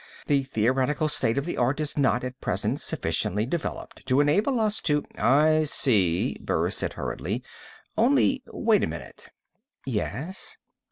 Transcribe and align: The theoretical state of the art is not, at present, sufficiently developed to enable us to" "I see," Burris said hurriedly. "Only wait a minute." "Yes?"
The 0.25 0.41
theoretical 0.45 1.07
state 1.09 1.37
of 1.37 1.45
the 1.45 1.57
art 1.57 1.79
is 1.79 1.95
not, 1.95 2.23
at 2.23 2.41
present, 2.41 2.79
sufficiently 2.81 3.45
developed 3.45 4.03
to 4.07 4.19
enable 4.19 4.59
us 4.59 4.81
to" 4.81 5.05
"I 5.15 5.63
see," 5.65 6.37
Burris 6.41 6.77
said 6.77 6.93
hurriedly. 6.93 7.43
"Only 7.95 8.41
wait 8.51 8.83
a 8.83 8.87
minute." 8.87 9.29
"Yes?" 9.85 10.57